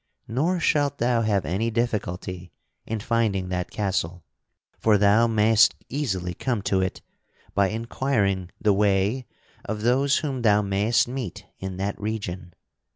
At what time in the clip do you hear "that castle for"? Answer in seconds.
3.49-4.97